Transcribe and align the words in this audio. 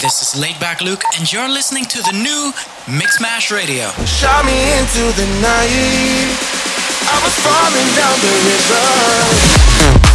this 0.00 0.20
is 0.20 0.40
Laidback 0.42 0.80
Luke, 0.80 1.02
and 1.18 1.32
you're 1.32 1.48
listening 1.48 1.84
to 1.84 1.98
the 2.02 2.12
new 2.12 2.52
Mixmash 2.86 3.50
Radio. 3.50 3.88
Shot 4.04 4.44
me 4.44 4.52
into 4.78 5.04
the 5.16 5.26
night. 5.40 6.36
I 7.08 7.20
was 7.24 7.34
falling 7.40 7.94
down 7.94 8.16
the 8.20 8.32
river. 10.00 10.05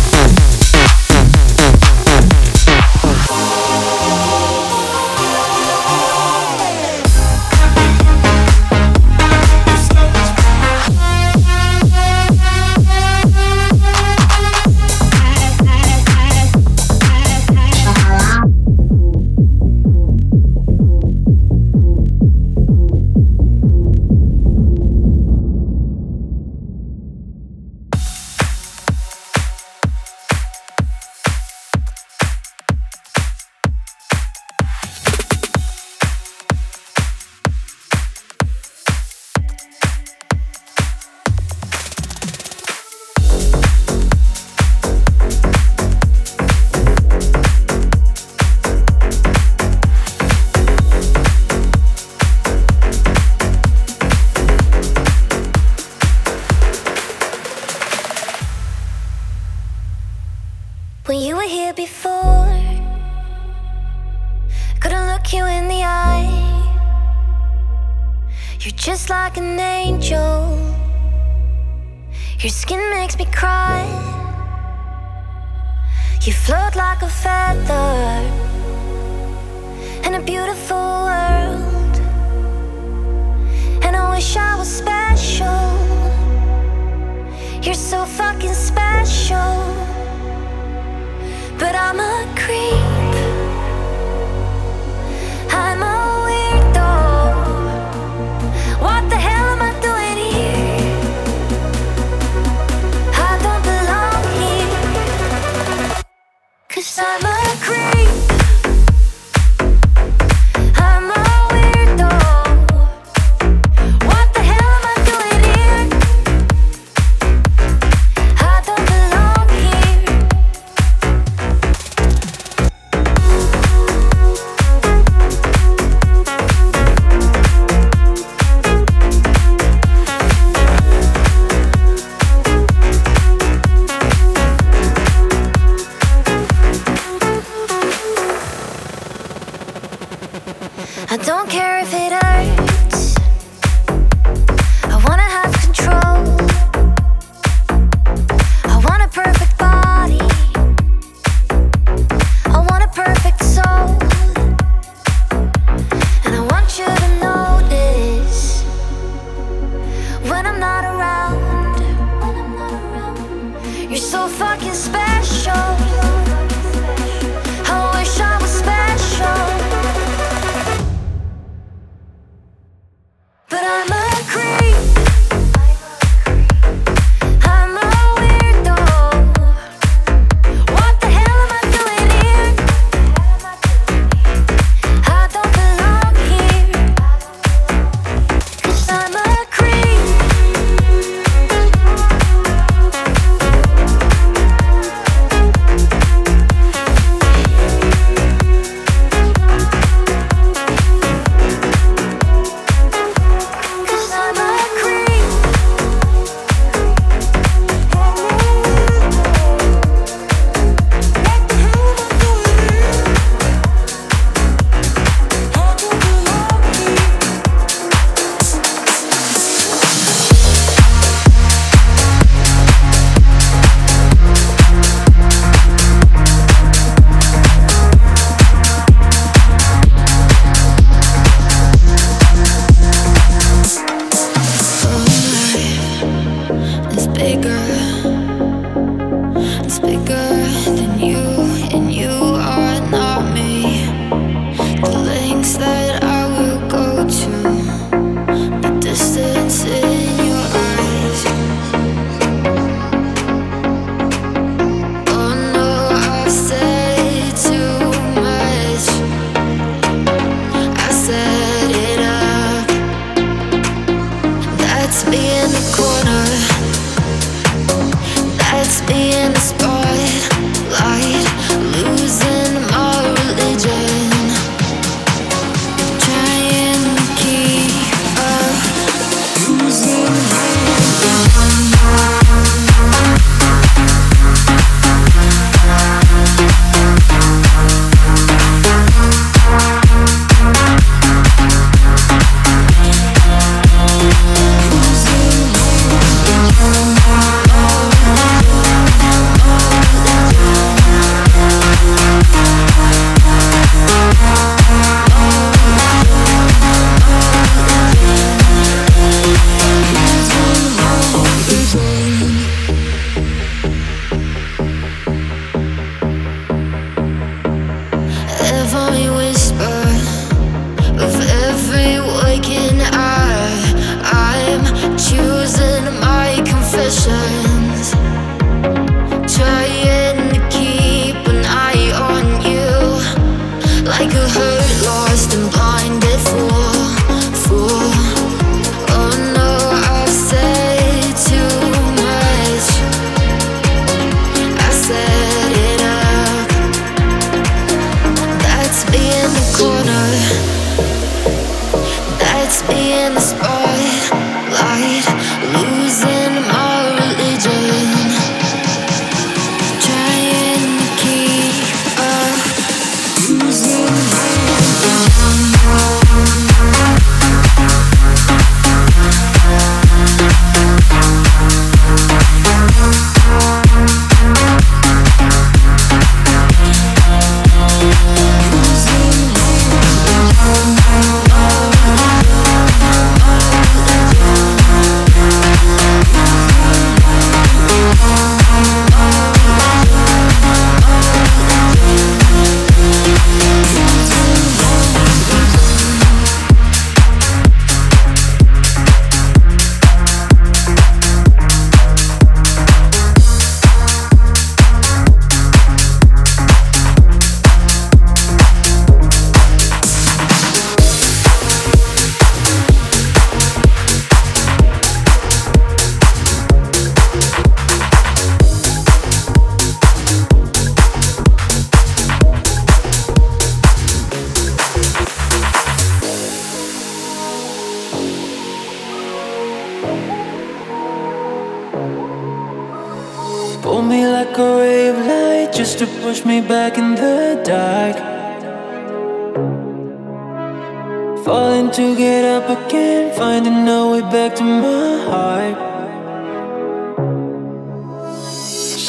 get 442.01 442.25
up 442.25 442.50
again, 442.50 443.15
finding 443.15 443.69
our 443.69 443.92
way 443.92 444.01
back 444.01 444.36
to 444.36 444.44
my 444.44 444.92
heart. 445.09 445.57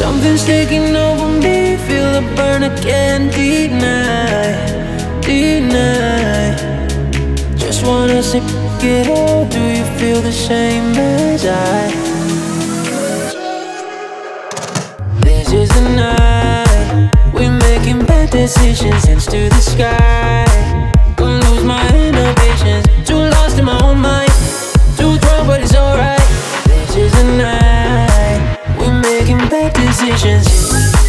Something's 0.00 0.44
taking 0.46 0.96
over 0.96 1.28
me, 1.44 1.76
feel 1.86 2.08
the 2.16 2.24
burn 2.36 2.62
I 2.62 2.70
can't 2.80 3.30
deny, 3.30 4.56
deny. 5.20 6.56
Just 7.64 7.84
wanna 7.86 8.22
sip 8.22 8.44
it 8.80 9.08
up. 9.08 9.50
Do 9.56 9.62
you 9.78 9.86
feel 9.98 10.20
the 10.22 10.36
same 10.48 10.88
as 10.96 11.44
I? 11.44 11.82
This 15.26 15.48
is 15.52 15.68
the 15.76 15.84
night 16.02 17.10
we're 17.34 17.58
making 17.68 18.06
bad 18.06 18.30
decisions, 18.30 19.04
hands 19.04 19.26
to 19.26 19.40
the 19.56 19.62
sky. 19.72 20.46
gonna 21.18 21.50
lose 21.50 21.64
my 21.72 21.84
inhibitions. 21.94 22.91
decisions. 30.06 31.01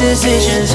decisions. 0.00 0.72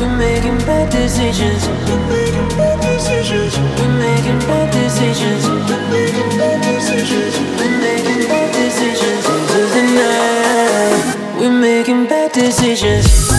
We're 0.00 0.16
making 0.16 0.58
bad 0.64 0.90
decisions. 0.90 1.68
We're 1.68 2.08
making 2.08 2.48
bad 2.56 2.80
decisions. 2.80 3.52
We're 3.78 3.98
making 3.98 4.38
bad 4.48 4.72
decisions. 4.72 5.44
We're 5.46 5.88
making 5.92 6.30
bad 6.38 6.58
decisions. 6.64 7.36
We're 7.60 7.78
making 7.84 8.28
bad 8.28 8.48
decisions. 8.56 9.24
We're 11.38 11.60
making 11.60 12.06
bad 12.06 12.32
decisions. 12.32 13.31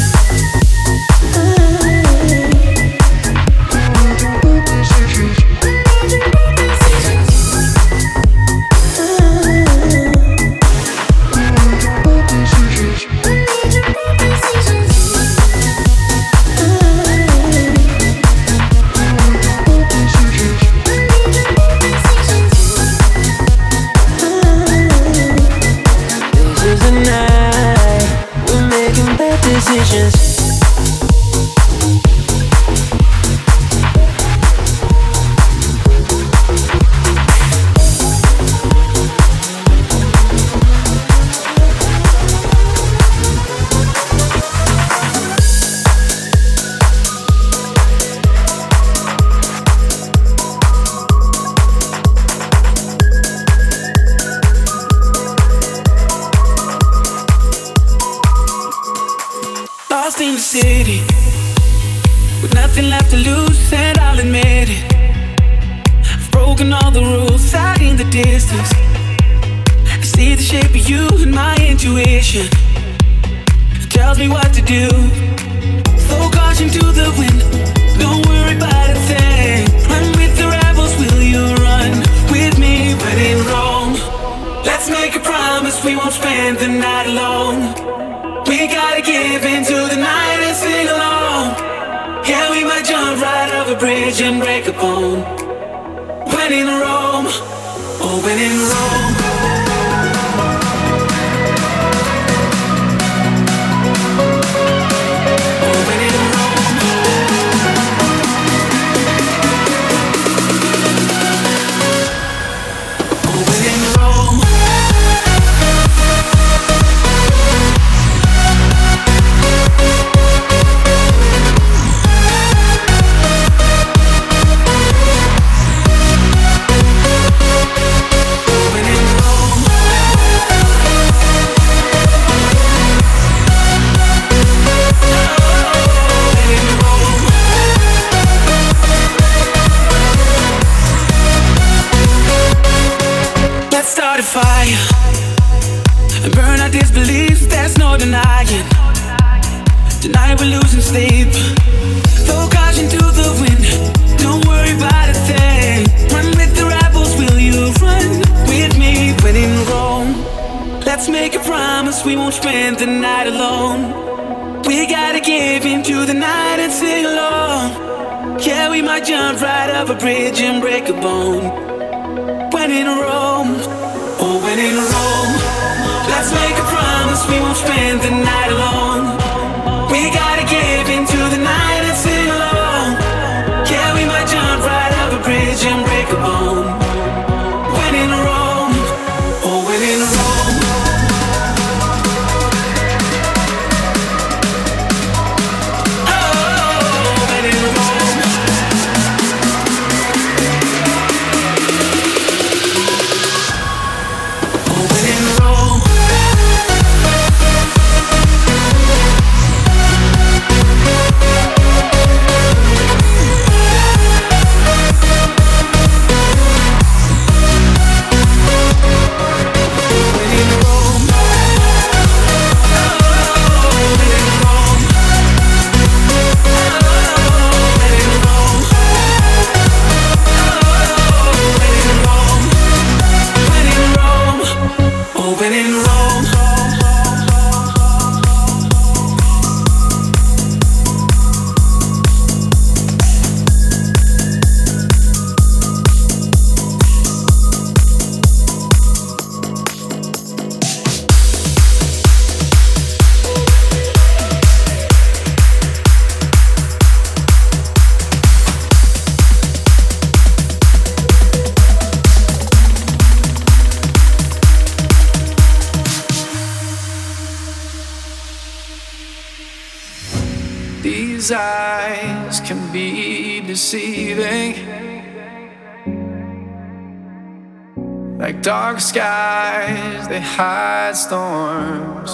Hide 280.20 280.98
storms. 280.98 282.12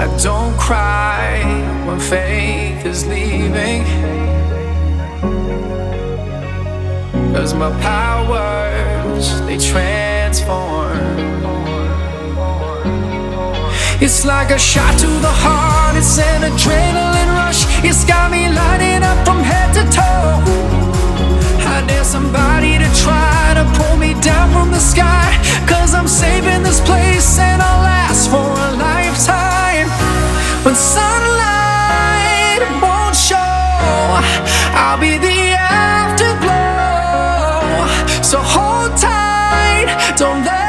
I 0.00 0.06
don't 0.22 0.56
cry 0.56 1.44
when 1.86 2.00
faith 2.00 2.86
is 2.86 3.06
leaving. 3.06 3.84
Cause 7.34 7.52
my 7.52 7.70
powers, 7.82 9.38
they 9.42 9.58
transform. 9.58 10.96
It's 14.00 14.24
like 14.24 14.50
a 14.50 14.58
shot 14.58 14.98
to 15.00 15.06
the 15.06 15.34
heart, 15.44 15.94
it's 15.94 16.18
an 16.18 16.40
adrenaline 16.50 17.32
rush. 17.36 17.66
It's 17.84 18.06
got 18.06 18.30
me 18.30 18.48
lighting 18.48 19.02
up 19.02 19.26
from 19.26 19.40
head 19.40 19.74
to 19.74 19.84
toe. 19.94 20.75
Dare 21.84 22.04
somebody 22.04 22.78
to 22.78 22.88
try 23.04 23.52
to 23.54 23.64
pull 23.76 23.96
me 23.98 24.14
down 24.20 24.50
from 24.50 24.70
the 24.70 24.78
sky. 24.78 25.36
Cause 25.68 25.94
I'm 25.94 26.08
saving 26.08 26.62
this 26.62 26.80
place 26.80 27.38
and 27.38 27.60
I'll 27.60 27.82
last 27.82 28.30
for 28.30 28.36
a 28.36 28.70
lifetime. 28.76 29.88
When 30.64 30.74
sunlight 30.74 32.60
won't 32.80 33.14
show, 33.14 33.36
I'll 33.36 34.98
be 34.98 35.18
the 35.18 35.52
afterglow. 35.52 36.56
So 38.22 38.38
hold 38.40 38.96
tight, 38.96 39.86
don't 40.16 40.44
let 40.44 40.65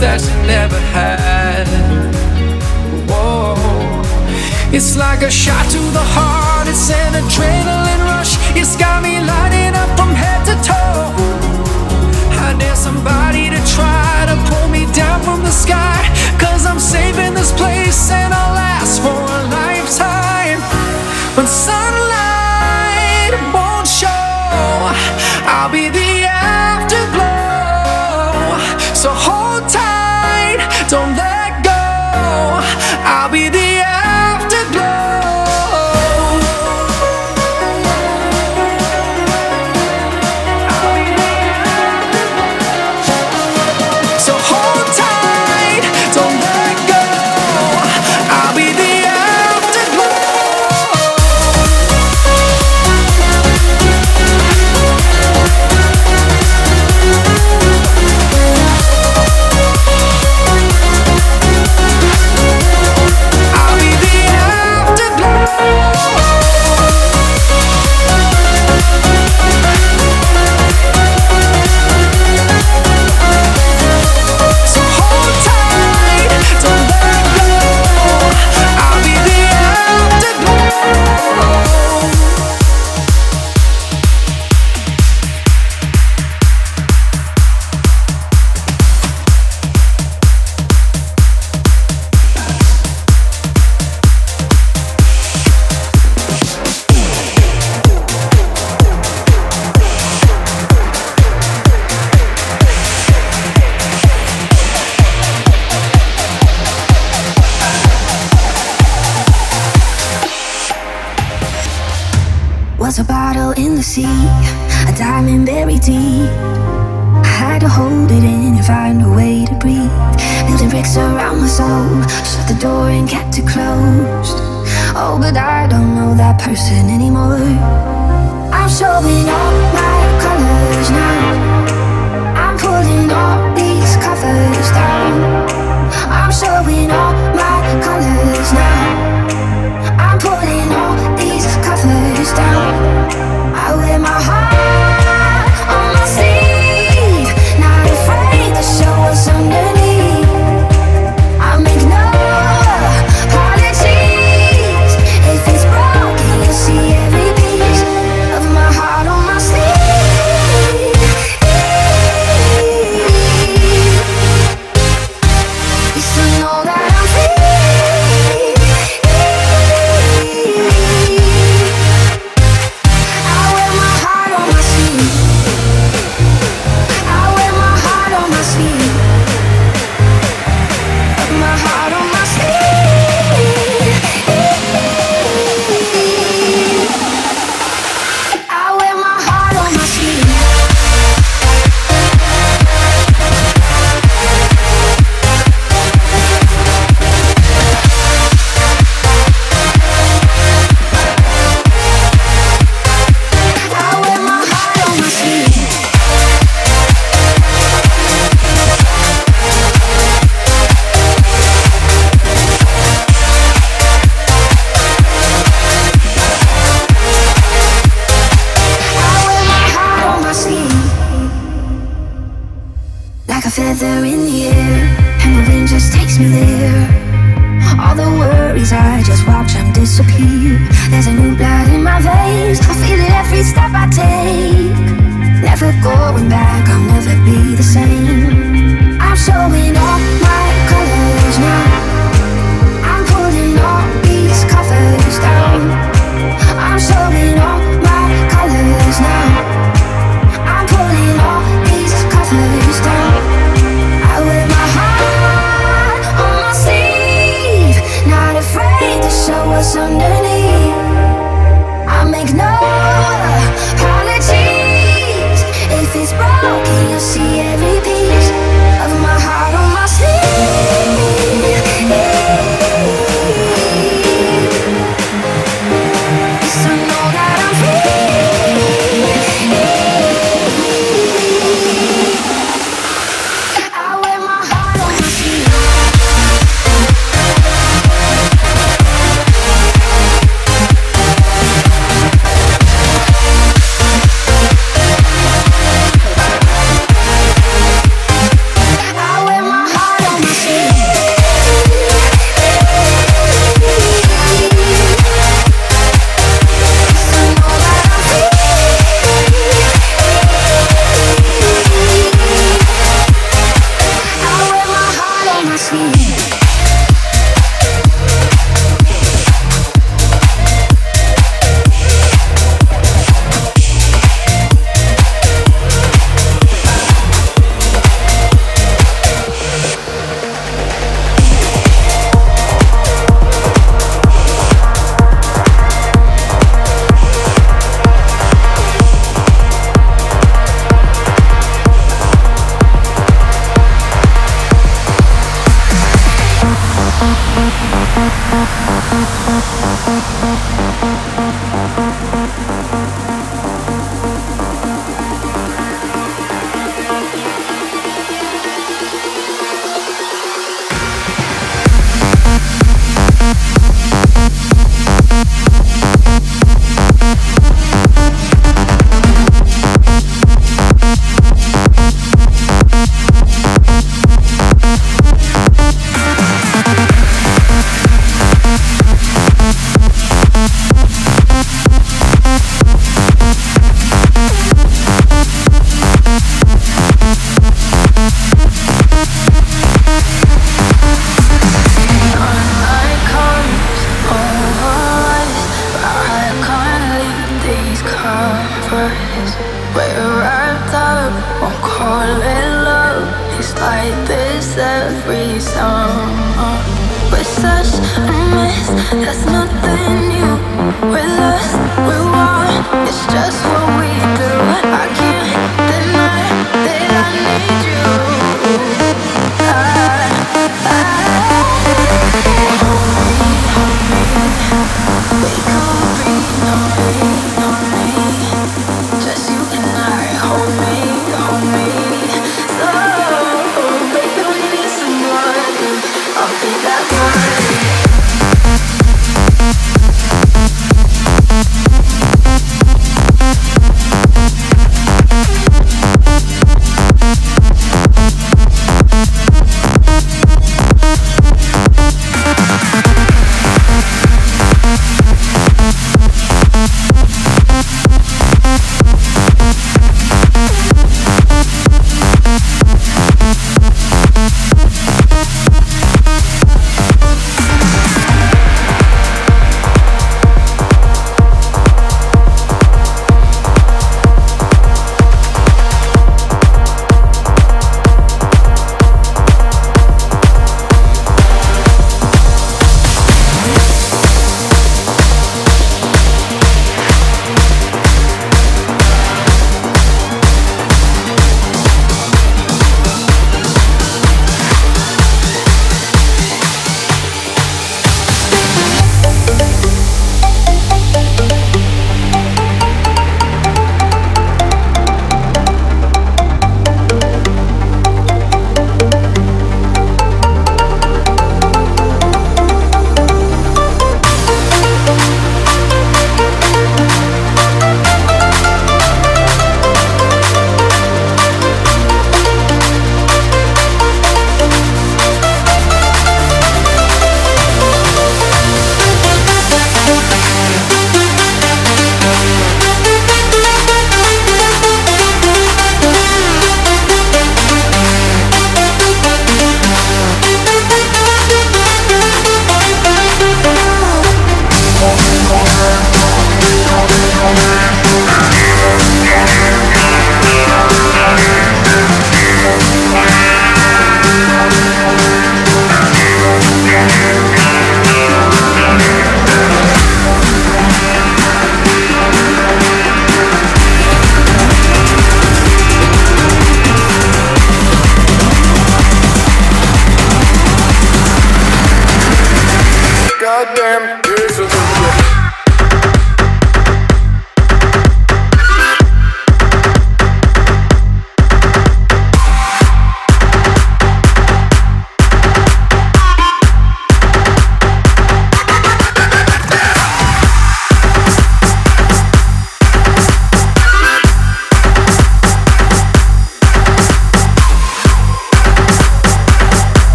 that 0.00 0.20
you 0.22 0.46
never 0.46 0.78
had. 0.96 1.68
Whoa. 3.08 3.54
It's 4.72 4.96
like 4.96 5.22
a 5.22 5.30
shot 5.30 5.59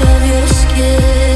of 0.00 0.26
your 0.26 0.46
skin. 0.48 1.35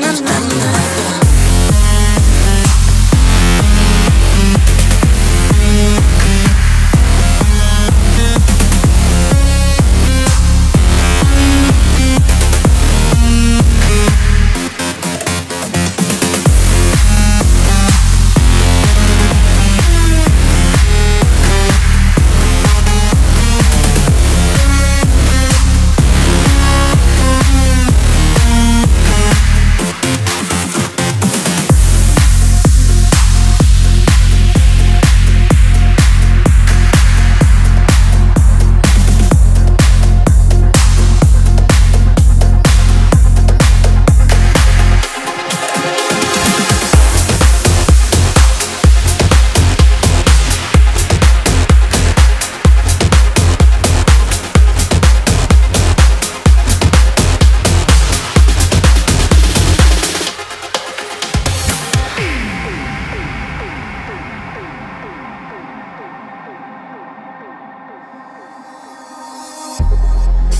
na 0.00 0.12
na 0.12 0.20
na. 0.20 0.45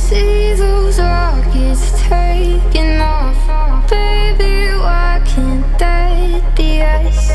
see 0.09 0.55
those 0.55 1.01
rockets 1.01 1.91
taking 2.03 3.01
off. 3.01 3.91
Baby, 3.91 4.77
why 4.79 5.21
can't 5.27 5.67
that 5.81 6.57
be 6.57 6.81
us? 6.81 7.31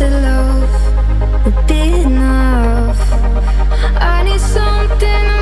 Love 0.00 1.44
would 1.44 1.66
be 1.66 2.02
enough? 2.02 2.98
I 4.00 4.22
need 4.24 4.40
something. 4.40 5.37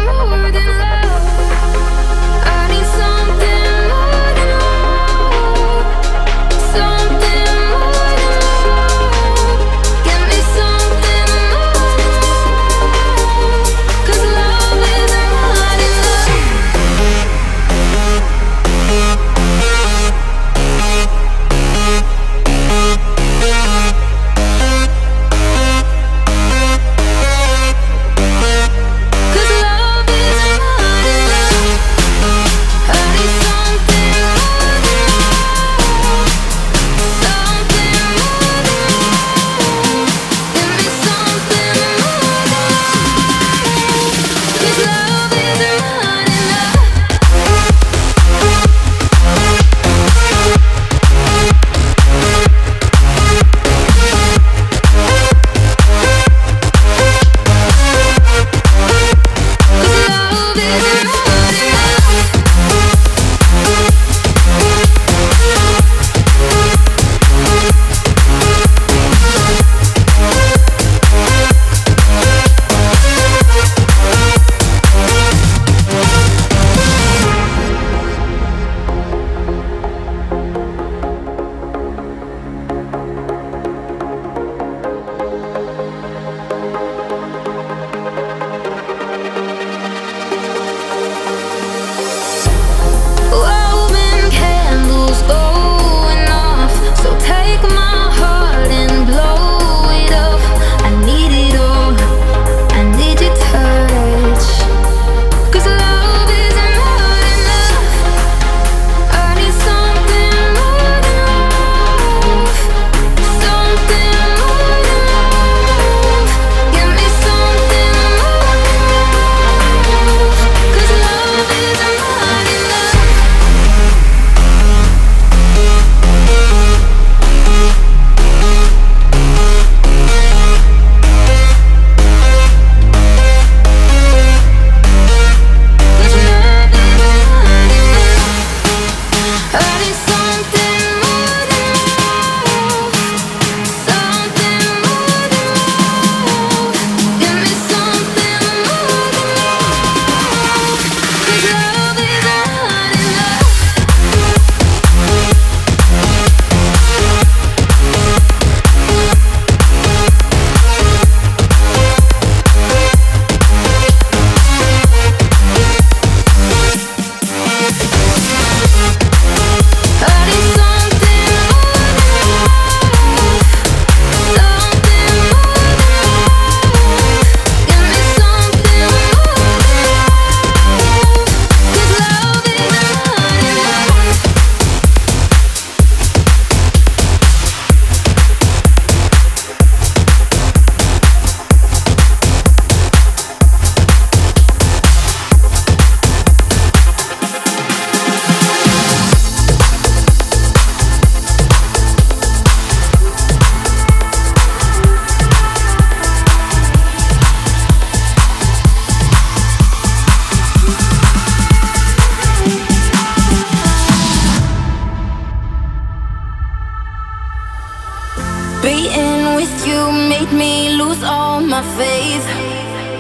Made 220.32 220.38
me 220.38 220.76
lose 220.76 221.02
all 221.02 221.40
my 221.40 221.62
faith 221.76 222.26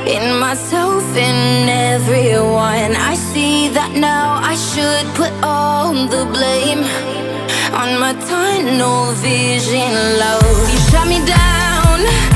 in 0.06 0.38
myself, 0.38 1.02
in 1.16 1.68
everyone. 1.68 2.94
I 2.94 3.14
see 3.14 3.68
that 3.68 3.92
now 3.96 4.38
I 4.42 4.54
should 4.54 5.06
put 5.14 5.32
all 5.42 5.92
the 5.92 6.24
blame 6.26 6.84
on 7.74 7.98
my 7.98 8.12
tunnel 8.28 9.12
vision, 9.14 9.92
love. 10.18 10.70
You 10.72 10.78
shut 10.90 11.08
me 11.08 11.24
down 11.26 12.35